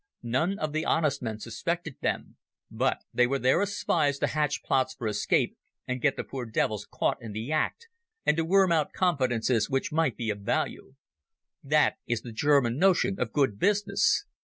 [0.23, 2.37] None of the honest men suspected them,
[2.71, 5.55] but they were there as spies to hatch plots for escape
[5.87, 7.87] and get the poor devils caught in the act,
[8.25, 10.95] and to worm out confidences which might be of value.
[11.63, 14.25] That is the German notion of good business.